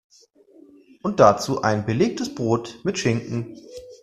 Und 1.03 1.19
dazu 1.19 1.61
ein 1.61 1.85
belegtes 1.85 2.33
Brot 2.33 2.79
mit 2.83 2.97
Schinken. 2.97 3.55